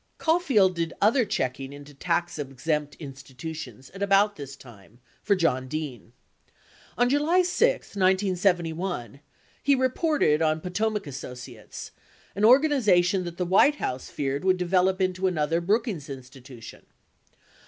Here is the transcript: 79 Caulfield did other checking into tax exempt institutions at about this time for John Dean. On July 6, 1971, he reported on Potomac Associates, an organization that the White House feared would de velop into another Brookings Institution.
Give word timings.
79 0.17 0.25
Caulfield 0.25 0.75
did 0.77 0.93
other 0.99 1.25
checking 1.25 1.71
into 1.71 1.93
tax 1.93 2.39
exempt 2.39 2.95
institutions 2.95 3.91
at 3.91 4.01
about 4.01 4.35
this 4.35 4.55
time 4.55 4.97
for 5.21 5.35
John 5.35 5.67
Dean. 5.67 6.13
On 6.97 7.07
July 7.07 7.43
6, 7.43 7.85
1971, 7.89 9.19
he 9.61 9.75
reported 9.75 10.41
on 10.41 10.59
Potomac 10.59 11.05
Associates, 11.05 11.91
an 12.35 12.43
organization 12.43 13.25
that 13.25 13.37
the 13.37 13.45
White 13.45 13.75
House 13.75 14.09
feared 14.09 14.43
would 14.43 14.57
de 14.57 14.65
velop 14.65 14.99
into 15.01 15.27
another 15.27 15.61
Brookings 15.61 16.09
Institution. 16.09 16.87